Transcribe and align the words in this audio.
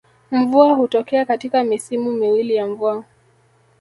Mvua 0.31 0.73
hutokea 0.75 1.25
katika 1.25 1.63
misimu 1.63 2.11
miwili 2.11 2.55
ya 2.55 2.67
mvua 2.67 3.03